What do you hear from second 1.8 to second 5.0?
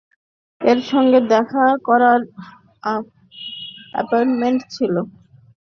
করার অ্যাপয়েন্টমেন্ট ছিল।